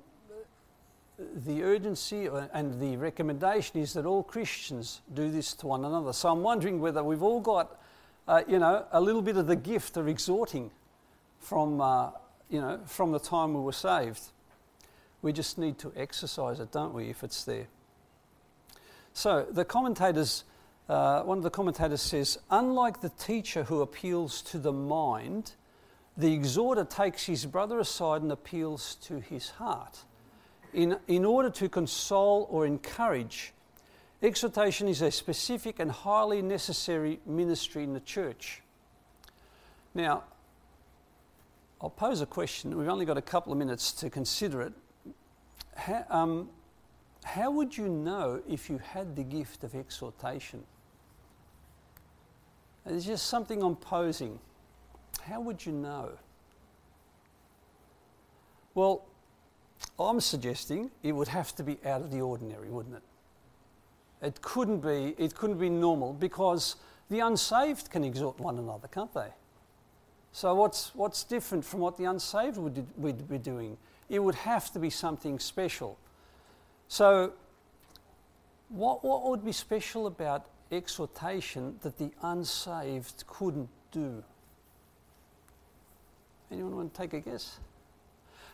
[1.18, 6.14] the urgency and the recommendation is that all Christians do this to one another.
[6.14, 7.80] So I'm wondering whether we've all got,
[8.28, 10.72] uh, you know, a little bit of the gift of exhorting
[11.40, 12.12] from uh,
[12.50, 14.22] you know, from the time we were saved.
[15.22, 17.68] We just need to exercise it, don't we, if it's there.
[19.14, 20.44] So the commentators,
[20.88, 25.54] uh, one of the commentators says, unlike the teacher who appeals to the mind,
[26.16, 30.00] the exhorter takes his brother aside and appeals to his heart.
[30.74, 33.54] In, in order to console or encourage,
[34.22, 38.62] exhortation is a specific and highly necessary ministry in the church.
[39.94, 40.24] Now,
[41.82, 42.76] I'll pose a question.
[42.76, 44.74] We've only got a couple of minutes to consider it.
[45.76, 46.50] How, um,
[47.24, 50.64] how would you know if you had the gift of exhortation?
[52.86, 54.40] It's just something I'm posing.
[55.22, 56.12] How would you know?
[58.74, 59.06] Well,
[60.00, 63.04] I'm suggesting it would have to be out of the ordinary, wouldn't it?
[64.22, 66.78] It couldn't be, it couldn't be normal because
[67.10, 69.30] the unsaved can exhort one another, can't they?
[70.38, 73.76] So, what's, what's different from what the unsaved would, would be doing?
[74.08, 75.98] It would have to be something special.
[76.88, 77.34] So,
[78.70, 84.24] what, what would be special about exhortation that the unsaved couldn't do?
[86.52, 87.58] Anyone want to take a guess?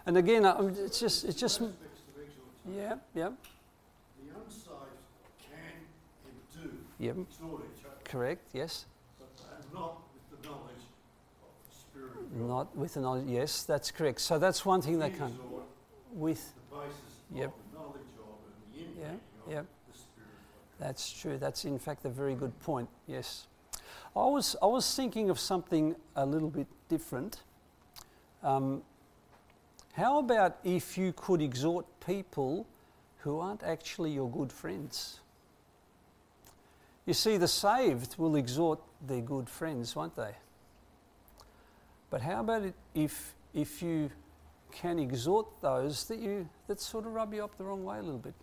[0.06, 0.46] And again,
[0.86, 1.62] it's just, it's just,
[2.74, 3.32] yeah, yeah.
[4.22, 4.72] The unsaved
[5.38, 5.84] can
[6.28, 7.18] and do yep.
[7.18, 7.96] exhort each other.
[8.06, 8.86] Correct, yes.
[9.20, 10.13] But not with the knowledge
[12.34, 13.26] not with the knowledge.
[13.28, 14.22] Yes, that's correct.
[14.22, 15.38] So that's one thing that can.
[16.14, 16.54] With.
[16.70, 16.96] The basis
[17.34, 17.46] yep.
[17.48, 19.66] of the knowledge of and the yeah, yep.
[19.92, 20.30] the Spirit.
[20.80, 21.38] That's true.
[21.38, 22.90] That's in fact a very good point.
[23.08, 23.48] Yes.
[24.16, 27.42] I was, I was thinking of something a little bit different.
[28.44, 28.84] Um,
[29.94, 32.68] how about if you could exhort people
[33.20, 35.20] who aren't actually your good friends?
[37.06, 40.36] You see, the saved will exhort their good friends, won't they?
[42.14, 44.12] But how about if, if you
[44.72, 48.04] can exhort those that, you, that sort of rub you up the wrong way a
[48.04, 48.36] little bit?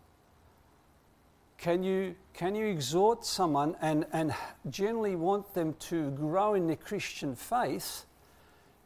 [1.57, 4.35] Can you, can you exhort someone and, and
[4.69, 8.07] generally want them to grow in their Christian faith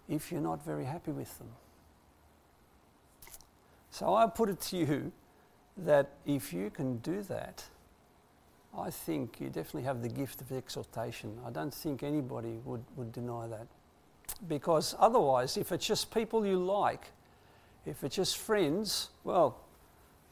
[0.06, 1.48] if you're not very happy with them?
[3.90, 5.12] So I put it to you
[5.78, 7.64] that if you can do that,
[8.76, 11.38] I think you definitely have the gift of exhortation.
[11.46, 13.66] I don't think anybody would, would deny that.
[14.48, 17.06] Because otherwise, if it's just people you like,
[17.86, 19.60] if it's just friends, well,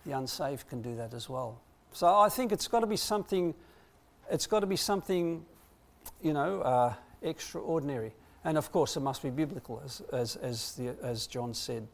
[0.04, 1.60] the unsaved can do that as well.
[1.92, 3.54] So I think it's got to be something,
[4.30, 5.44] it's got to be something,
[6.22, 8.12] you know, uh, extraordinary.
[8.44, 11.86] And of course, it must be biblical, as, as, as, the, as John said.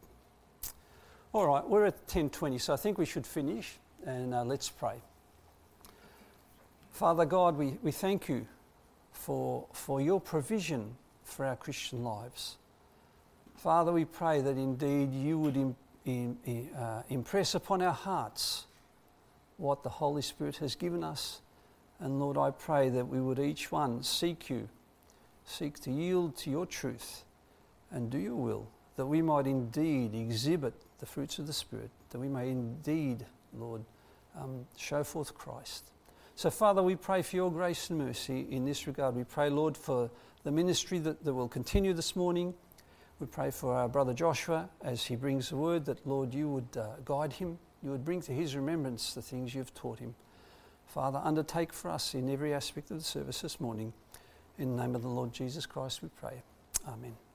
[1.32, 3.74] All right, we're at 10.20, so I think we should finish,
[4.06, 5.02] and uh, let's pray.
[6.90, 8.46] Father God, we, we thank you
[9.12, 10.96] for, for your provision
[11.28, 12.56] for our Christian lives.
[13.56, 18.66] Father, we pray that indeed you would in, in, uh, impress upon our hearts
[19.56, 21.40] what the Holy Spirit has given us.
[22.00, 24.68] And Lord, I pray that we would each one seek you,
[25.44, 27.24] seek to yield to your truth
[27.90, 32.18] and do your will, that we might indeed exhibit the fruits of the Spirit, that
[32.18, 33.82] we may indeed, Lord,
[34.38, 35.90] um, show forth Christ.
[36.36, 39.16] So, Father, we pray for your grace and mercy in this regard.
[39.16, 40.08] We pray, Lord, for
[40.48, 42.54] the ministry that, that will continue this morning.
[43.20, 46.74] We pray for our brother Joshua as he brings the word that, Lord, you would
[46.74, 50.14] uh, guide him, you would bring to his remembrance the things you've taught him.
[50.86, 53.92] Father, undertake for us in every aspect of the service this morning.
[54.56, 56.42] In the name of the Lord Jesus Christ, we pray.
[56.88, 57.27] Amen.